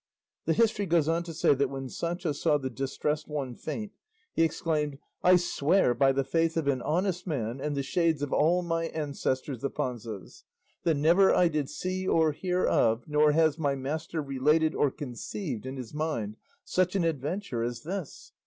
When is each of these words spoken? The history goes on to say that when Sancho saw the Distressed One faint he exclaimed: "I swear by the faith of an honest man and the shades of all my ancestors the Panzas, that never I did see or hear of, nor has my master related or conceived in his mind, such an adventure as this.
The 0.45 0.53
history 0.53 0.87
goes 0.87 1.07
on 1.07 1.21
to 1.25 1.31
say 1.31 1.53
that 1.53 1.69
when 1.69 1.87
Sancho 1.87 2.31
saw 2.31 2.57
the 2.57 2.71
Distressed 2.71 3.27
One 3.27 3.53
faint 3.53 3.91
he 4.33 4.41
exclaimed: 4.41 4.97
"I 5.21 5.35
swear 5.35 5.93
by 5.93 6.11
the 6.11 6.23
faith 6.23 6.57
of 6.57 6.67
an 6.67 6.81
honest 6.81 7.27
man 7.27 7.61
and 7.61 7.75
the 7.77 7.83
shades 7.83 8.23
of 8.23 8.33
all 8.33 8.63
my 8.63 8.85
ancestors 8.85 9.61
the 9.61 9.69
Panzas, 9.69 10.43
that 10.85 10.97
never 10.97 11.31
I 11.35 11.49
did 11.49 11.69
see 11.69 12.07
or 12.07 12.31
hear 12.31 12.65
of, 12.65 13.07
nor 13.07 13.33
has 13.33 13.59
my 13.59 13.75
master 13.75 14.23
related 14.23 14.73
or 14.73 14.89
conceived 14.89 15.67
in 15.67 15.77
his 15.77 15.93
mind, 15.93 16.37
such 16.63 16.95
an 16.95 17.03
adventure 17.03 17.61
as 17.61 17.83
this. 17.83 18.31